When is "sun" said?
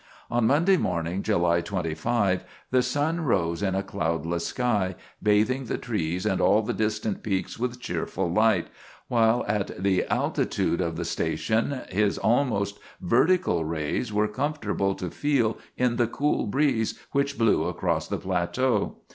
2.81-3.21